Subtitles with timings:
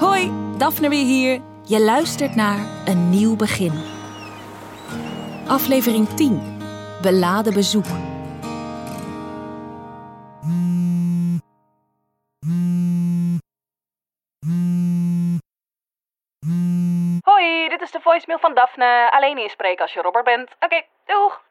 [0.00, 1.40] Hoi, Daphne weer hier.
[1.64, 3.72] Je luistert naar Een Nieuw Begin.
[5.48, 6.58] Aflevering 10.
[7.02, 7.84] Beladen bezoek.
[17.20, 19.10] Hoi, dit is de voicemail van Daphne.
[19.10, 20.50] Alleen inspreken als je Robert bent.
[20.60, 21.42] Oké, doeg.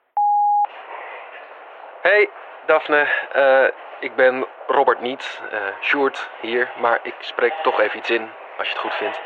[2.02, 2.30] Hey,
[2.66, 3.08] Daphne.
[3.32, 3.66] Eh,
[4.00, 5.42] ik ben Robert niet.
[5.52, 6.72] eh Sjoerd hier.
[6.78, 9.22] Maar ik spreek toch even iets in, als je het goed vindt.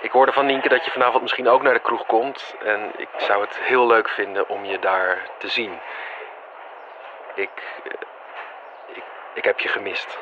[0.00, 2.54] Ik hoorde van Nienke dat je vanavond misschien ook naar de kroeg komt.
[2.64, 5.80] En ik zou het heel leuk vinden om je daar te zien.
[7.34, 7.62] Ik...
[7.84, 7.90] eh,
[8.86, 9.02] ik,
[9.34, 10.18] ik heb je gemist.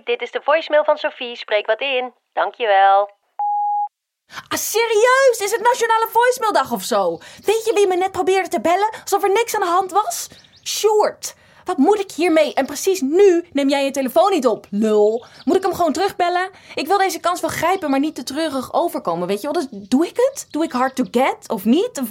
[0.00, 1.36] Dit is de voicemail van Sophie.
[1.36, 2.12] Spreek wat in.
[2.32, 3.10] Dankjewel.
[4.48, 5.38] Ah, serieus?
[5.38, 7.18] Is het Nationale Voicemaildag of zo?
[7.44, 8.90] Weet je wie me net probeerde te bellen?
[9.02, 10.28] Alsof er niks aan de hand was?
[10.64, 11.34] Sjoerd.
[11.64, 12.54] Wat moet ik hiermee?
[12.54, 15.26] En precies nu neem jij je telefoon niet op, lul.
[15.44, 16.50] Moet ik hem gewoon terugbellen?
[16.74, 19.28] Ik wil deze kans wel grijpen, maar niet te treurig overkomen.
[19.28, 20.46] Weet je wel, dus doe ik het?
[20.50, 22.02] Doe ik hard to get of niet?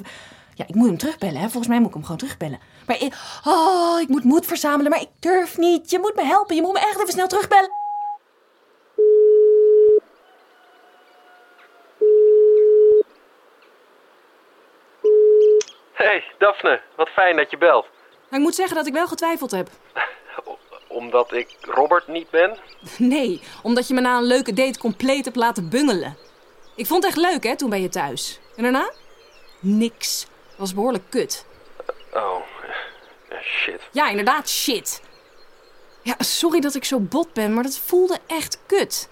[0.55, 1.49] Ja, ik moet hem terugbellen, hè?
[1.49, 2.59] Volgens mij moet ik hem gewoon terugbellen.
[2.87, 3.13] Maar ik...
[3.47, 5.89] Oh, ik moet moed verzamelen, maar ik durf niet.
[5.89, 6.55] Je moet me helpen.
[6.55, 7.69] Je moet me echt even snel terugbellen.
[15.93, 16.81] Hey, Daphne.
[16.95, 17.85] Wat fijn dat je belt.
[18.29, 19.69] Maar ik moet zeggen dat ik wel getwijfeld heb.
[20.87, 22.57] Omdat ik Robert niet ben?
[22.97, 26.17] Nee, omdat je me na een leuke date compleet hebt laten bungelen.
[26.75, 28.39] Ik vond het echt leuk, hè, toen bij je thuis.
[28.55, 28.91] En daarna?
[29.59, 30.25] Niks.
[30.49, 31.45] Dat was behoorlijk kut.
[32.13, 32.35] Oh,
[33.43, 33.81] shit.
[33.91, 35.01] Ja, inderdaad, shit.
[36.01, 39.09] Ja, sorry dat ik zo bot ben, maar dat voelde echt kut.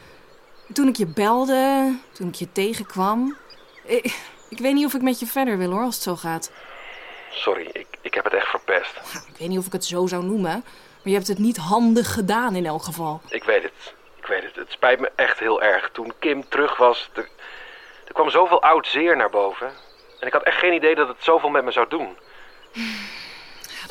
[0.74, 3.38] Toen ik je belde, toen ik je tegenkwam.
[3.84, 6.52] Ik, ik weet niet of ik met je verder wil hoor, als het zo gaat.
[7.32, 8.96] Sorry, ik, ik heb het echt verpest.
[9.28, 10.64] Ik weet niet of ik het zo zou noemen.
[11.00, 13.22] Maar je hebt het niet handig gedaan in elk geval.
[13.28, 13.94] Ik weet het.
[14.18, 14.56] Ik weet het.
[14.56, 15.90] Het spijt me echt heel erg.
[15.92, 17.30] Toen Kim terug was, er,
[18.08, 19.72] er kwam zoveel oud zeer naar boven.
[20.20, 22.18] En ik had echt geen idee dat het zoveel met me zou doen.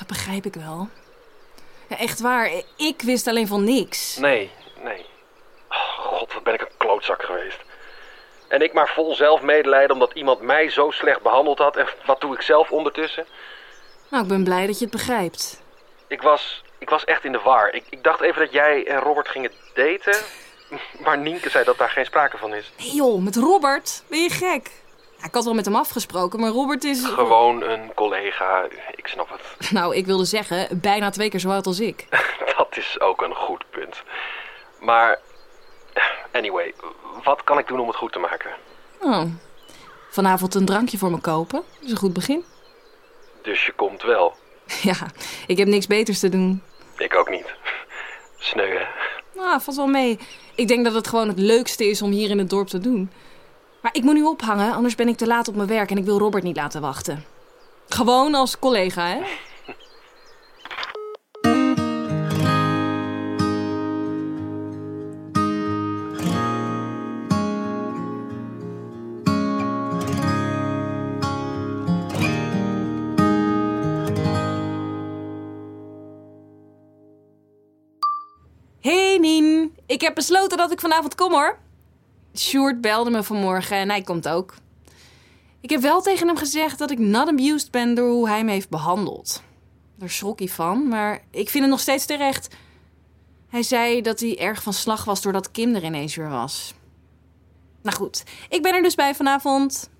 [0.09, 0.89] Begrijp ik wel.
[1.87, 4.17] Ja, echt waar, ik wist alleen van niks.
[4.17, 4.51] Nee,
[4.83, 5.07] nee.
[5.69, 7.61] Oh, God, wat ben ik een klootzak geweest.
[8.49, 11.77] En ik maar vol zelfmedelijden omdat iemand mij zo slecht behandeld had.
[11.77, 13.27] En wat doe ik zelf ondertussen?
[14.09, 15.63] Nou, ik ben blij dat je het begrijpt.
[16.07, 17.73] Ik was, ik was echt in de war.
[17.75, 20.17] Ik, ik dacht even dat jij en Robert gingen daten.
[21.05, 22.73] Maar Nienke zei dat daar geen sprake van is.
[22.79, 24.03] Nee joh, met Robert?
[24.07, 24.71] Ben je gek?
[25.25, 27.05] Ik had wel met hem afgesproken, maar Robert is...
[27.05, 28.67] Gewoon een collega.
[28.95, 29.71] Ik snap het.
[29.73, 32.06] Nou, ik wilde zeggen, bijna twee keer zo oud als ik.
[32.56, 34.03] Dat is ook een goed punt.
[34.81, 35.19] Maar,
[36.33, 36.75] anyway,
[37.25, 38.51] wat kan ik doen om het goed te maken?
[39.01, 39.23] Oh.
[40.11, 41.62] Vanavond een drankje voor me kopen?
[41.75, 42.45] Dat is een goed begin.
[43.43, 44.35] Dus je komt wel.
[44.83, 44.97] Ja,
[45.47, 46.62] ik heb niks beters te doen.
[46.97, 47.55] Ik ook niet.
[48.39, 48.85] Sneu, hè?
[49.35, 50.19] Nou, valt wel mee.
[50.55, 53.11] Ik denk dat het gewoon het leukste is om hier in het dorp te doen.
[53.83, 56.05] Maar ik moet nu ophangen, anders ben ik te laat op mijn werk en ik
[56.05, 57.25] wil Robert niet laten wachten.
[57.89, 59.21] Gewoon als collega, hè?
[78.81, 81.59] Hey Nien, ik heb besloten dat ik vanavond kom hoor.
[82.34, 84.55] Sjoerd belde me vanmorgen en hij komt ook.
[85.61, 88.53] Ik heb wel tegen hem gezegd dat ik not amused ben door hoe hij me
[88.53, 89.43] heeft behandeld.
[89.94, 92.56] Daar schrok hij van, maar ik vind het nog steeds terecht.
[93.49, 96.75] Hij zei dat hij erg van slag was doordat Kim er ineens weer was.
[97.83, 99.91] Nou goed, ik ben er dus bij vanavond.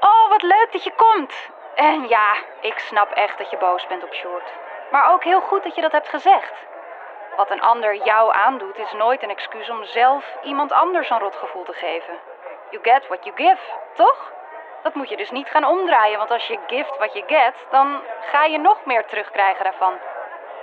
[0.00, 1.32] Oh, wat leuk dat je komt.
[1.74, 4.52] En ja, ik snap echt dat je boos bent op Short.
[4.92, 6.52] Maar ook heel goed dat je dat hebt gezegd.
[7.36, 11.64] Wat een ander jou aandoet is nooit een excuus om zelf iemand anders een rotgevoel
[11.64, 12.18] te geven.
[12.70, 13.62] You get what you give,
[13.94, 14.32] toch?
[14.82, 18.02] Dat moet je dus niet gaan omdraaien, want als je gift what you get, dan
[18.20, 19.94] ga je nog meer terugkrijgen daarvan.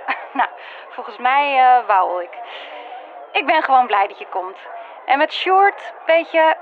[0.32, 0.48] nou,
[0.88, 2.38] volgens mij eh wauwel ik.
[3.32, 4.58] Ik ben gewoon blij dat je komt.
[5.04, 6.54] En met Short, weet je,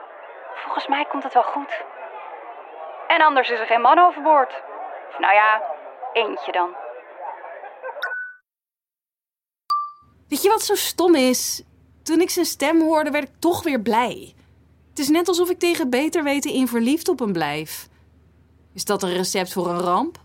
[0.55, 1.85] volgens mij komt het wel goed.
[3.07, 4.63] En anders is er geen man overboord.
[5.19, 5.63] Nou ja,
[6.13, 6.77] eentje dan.
[10.33, 11.63] Weet je wat zo stom is?
[12.05, 14.35] Toen ik zijn stem hoorde, werd ik toch weer blij.
[14.91, 17.87] Het is net alsof ik tegen beter weten in verliefd op hem blijf.
[18.75, 20.17] Is dat een recept voor een ramp?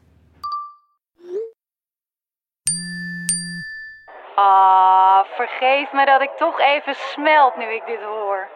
[4.36, 8.48] Ah, vergeef me dat ik toch even smelt nu ik dit hoor.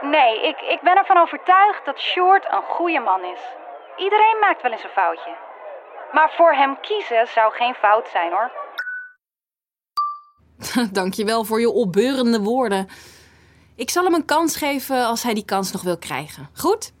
[0.00, 3.40] Nee, ik, ik ben ervan overtuigd dat Short een goede man is.
[3.96, 5.36] Iedereen maakt wel eens een foutje.
[6.12, 8.50] Maar voor hem kiezen zou geen fout zijn hoor.
[10.92, 12.88] Dankjewel voor je opbeurende woorden.
[13.76, 16.48] Ik zal hem een kans geven als hij die kans nog wil krijgen.
[16.54, 16.92] Goed?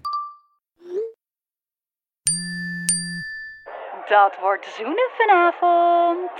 [4.08, 6.30] Dat wordt zoenen vanavond.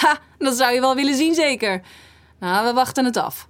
[0.00, 1.82] Ha, dat zou je wel willen zien zeker.
[2.40, 3.48] Nou, we wachten het af.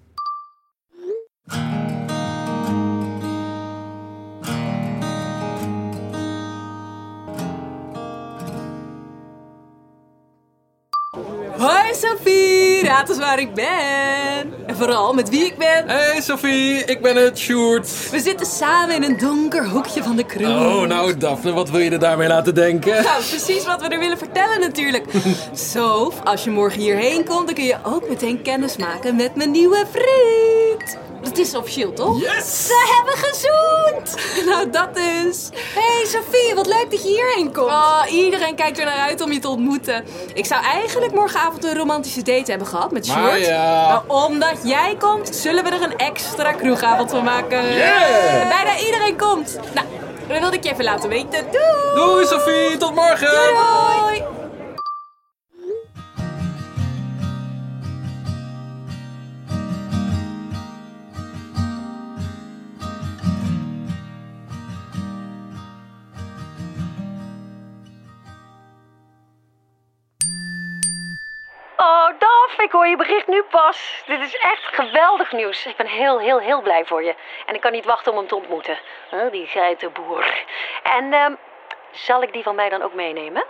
[11.58, 14.54] Hoi Sophie, raad eens waar ik ben.
[14.66, 15.88] En vooral met wie ik ben.
[15.88, 18.10] Hey Sophie, ik ben het, Sjoerd.
[18.10, 20.48] We zitten samen in een donker hoekje van de kroeg.
[20.48, 23.02] Oh, nou Daphne, wat wil je er daarmee laten denken?
[23.02, 25.04] Nou, precies wat we er willen vertellen natuurlijk.
[25.52, 29.50] Sof, als je morgen hierheen komt, dan kun je ook meteen kennis maken met mijn
[29.50, 30.45] nieuwe vriend.
[31.22, 32.20] Dat is officieel, toch?
[32.20, 32.66] Yes!
[32.66, 34.44] Ze hebben gezoend!
[34.46, 35.48] Nou, dat dus.
[35.74, 37.70] hey, Sophie, wat leuk dat je hierheen komt.
[37.70, 40.04] Oh, iedereen kijkt er naar uit om je te ontmoeten.
[40.34, 43.88] Ik zou eigenlijk morgenavond een romantische date hebben gehad met Maar ja.
[43.88, 47.74] Maar omdat jij komt, zullen we er een extra kroegavond van maken.
[47.74, 48.48] Yeah!
[48.48, 49.58] Bijna iedereen komt.
[49.74, 49.86] Nou,
[50.28, 51.44] dat wilde ik je even laten weten.
[51.50, 51.94] Doei!
[51.94, 53.30] Doei Sophie, tot morgen!
[53.30, 54.20] Doei!
[54.20, 54.45] Oh,
[72.66, 74.02] ik hoor je bericht nu pas.
[74.06, 75.66] Dit is echt geweldig nieuws.
[75.66, 77.14] Ik ben heel, heel, heel blij voor je.
[77.46, 78.78] En ik kan niet wachten om hem te ontmoeten.
[79.10, 80.44] Huh, die geitenboer.
[80.82, 81.34] En ehm,
[81.90, 83.44] zal ik die van mij dan ook meenemen?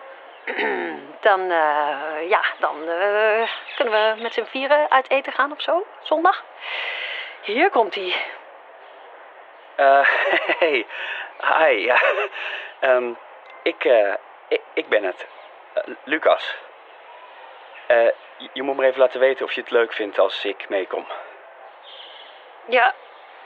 [1.29, 5.87] dan, eh, ja, dan eh, kunnen we met z'n vieren uit eten gaan of zo,
[6.03, 6.45] zondag.
[7.43, 8.15] Hier komt hij.
[9.77, 10.09] Eh,
[10.59, 10.87] hey,
[11.41, 11.93] hi.
[12.81, 13.13] Ehm,
[13.63, 14.15] ik, eh,
[14.49, 15.27] ik, ik ben het.
[16.05, 16.57] Lucas.
[17.87, 18.09] Eh,
[18.53, 21.06] je, moet me even laten weten of je het leuk vindt als ik meekom.
[22.69, 22.94] Ja,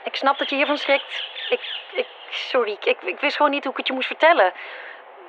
[0.03, 1.23] ik snap dat je hiervan schrikt.
[1.49, 1.61] Ik,
[1.91, 4.53] ik, sorry, ik, ik wist gewoon niet hoe ik het je moest vertellen.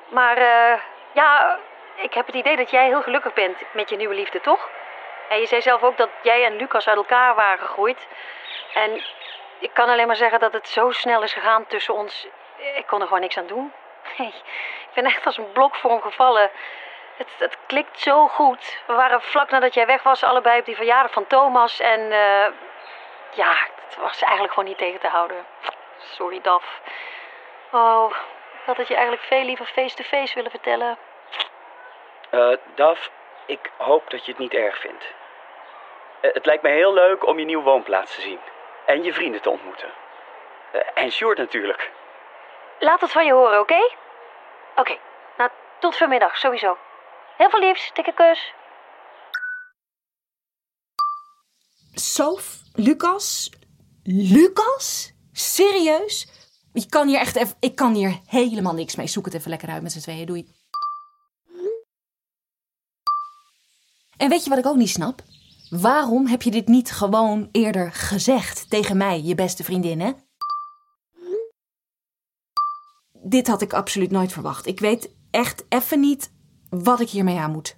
[0.09, 0.79] Maar eh,
[1.13, 1.59] ja,
[1.95, 4.69] ik heb het idee dat jij heel gelukkig bent met je nieuwe liefde, toch?
[5.29, 8.07] En je zei zelf ook dat jij en Lucas uit elkaar waren gegroeid.
[8.73, 9.03] En
[9.59, 12.27] ik kan alleen maar zeggen dat het zo snel is gegaan tussen ons.
[12.75, 13.73] Ik kon er gewoon niks aan doen.
[14.93, 16.51] Ik ben echt als een blok voor hem gevallen.
[17.17, 18.81] Het, het klikt zo goed.
[18.87, 21.79] We waren vlak nadat jij weg was allebei op die verjaardag van Thomas.
[21.79, 22.47] En eh,
[23.33, 23.53] ja,
[23.85, 25.45] het was eigenlijk gewoon niet tegen te houden.
[25.97, 26.81] Sorry, Daf.
[27.71, 28.11] Oh,
[28.51, 30.97] ik had het je eigenlijk veel liever face-to-face willen vertellen.
[32.29, 33.09] Eh Daf,
[33.45, 35.13] ik hoop dat je het niet erg vindt.
[36.19, 38.39] Eh, het lijkt me heel leuk om je nieuwe woonplaats te zien.
[38.85, 39.89] En je vrienden te ontmoeten.
[40.93, 41.91] En Sjoerd natuurlijk.
[42.79, 43.89] Laat het van je horen, oké?
[44.75, 44.97] Oké,
[45.37, 45.49] nou,
[45.79, 46.77] tot vanmiddag, sowieso.
[47.37, 48.53] Heel veel liefs, dikke kus.
[51.93, 52.61] Sof?
[52.73, 53.51] Lucas?
[54.03, 55.13] Lucas?
[55.31, 56.27] Serieus?
[56.73, 57.55] Je kan hier echt even...
[57.59, 59.07] Ik kan hier helemaal niks mee.
[59.07, 60.25] Zoek het even lekker uit met z'n tweeën.
[60.25, 60.51] Doei.
[64.17, 65.21] En weet je wat ik ook niet snap?
[65.69, 70.11] Waarom heb je dit niet gewoon eerder gezegd tegen mij, je beste vriendin, hè?
[73.11, 74.65] Dit had ik absoluut nooit verwacht.
[74.65, 76.31] Ik weet echt even niet
[76.81, 77.75] wat ik hiermee aan moet.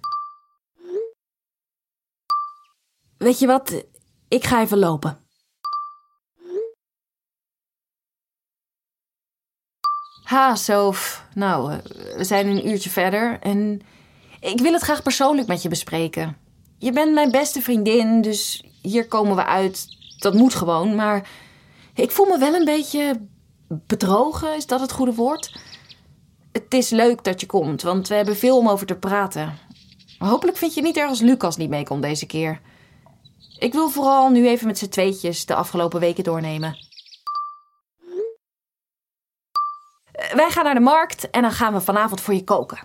[3.16, 3.84] Weet je wat?
[4.28, 5.24] Ik ga even lopen.
[10.22, 11.24] Ha, Sof.
[11.34, 11.78] Nou, eh,
[12.16, 13.80] we zijn een uurtje verder en
[14.40, 16.36] ik wil het graag persoonlijk met je bespreken.
[16.78, 19.86] Je bent mijn beste vriendin, dus hier komen we uit.
[20.18, 21.28] Dat moet gewoon, maar
[21.94, 23.28] ik voel me wel een beetje
[23.68, 25.58] bedrogen, is dat het goede woord?
[26.66, 29.58] Het is leuk dat je komt, want we hebben veel om over te praten.
[30.18, 32.60] Hopelijk vind je niet erg als Lucas niet meekomt deze keer.
[33.58, 36.76] Ik wil vooral nu even met z'n tweetjes de afgelopen weken doornemen.
[40.12, 42.78] Eh, Wij gaan naar de markt en dan gaan we vanavond voor je koken.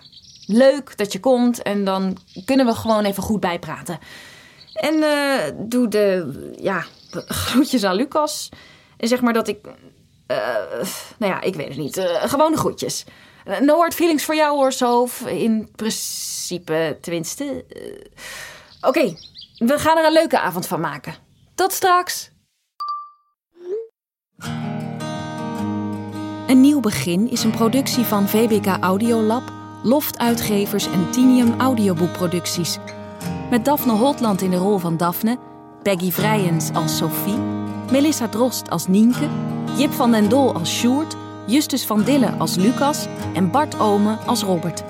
[0.46, 3.98] Leuk dat je komt en dan kunnen we gewoon even goed bijpraten.
[4.72, 6.84] En eh, doe de, ja,
[7.26, 8.48] groetjes aan Lucas.
[8.96, 9.66] En zeg maar dat ik,
[10.26, 10.36] eh,
[11.18, 11.96] nou ja, ik weet het niet.
[11.96, 13.04] Eh, gewoon groetjes.
[13.60, 15.26] No hard feelings voor jou hoor, Sof.
[15.26, 17.64] In principe, tenminste.
[17.68, 19.14] Eh, Oké,
[19.58, 21.14] we gaan er een leuke avond van maken.
[21.54, 22.30] Tot straks.
[26.46, 29.42] Een nieuw begin is een productie van VBK Audiolab,
[29.82, 32.78] Loft Uitgevers en Tinium Audioboekproducties.
[33.50, 35.38] Met Daphne Holtland in de rol van Daphne,
[35.82, 37.38] Peggy Vrijens als Sophie,
[37.90, 39.28] Melissa Drost als Nienke,
[39.76, 44.42] Jip van den Dol als Sjoerd, Justus van Dille als Lucas en Bart Ome als
[44.42, 44.84] Robert.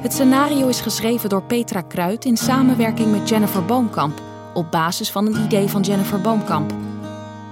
[0.00, 4.20] Het scenario is geschreven door Petra Kruid in samenwerking met Jennifer Boomkamp,
[4.54, 6.72] op basis van een idee van Jennifer Boomkamp.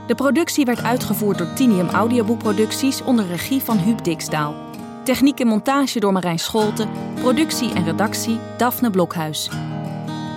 [0.06, 4.54] De productie werd uitgevoerd door Tinium Audioboekproducties onder regie van Huub Diksdaal.
[5.04, 9.50] Techniek en montage door Marijn Scholten, productie en redactie Daphne Blokhuis.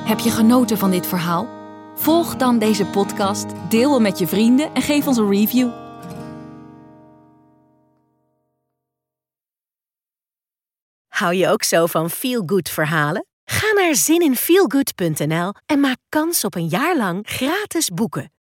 [0.06, 1.48] Heb je genoten van dit verhaal?
[1.96, 5.85] Volg dan deze podcast, deel hem met je vrienden en geef ons een review.
[11.16, 13.26] Hou je ook zo van feel-good verhalen?
[13.46, 18.35] Ga naar zininfeelgood.nl en maak kans op een jaar lang gratis boeken.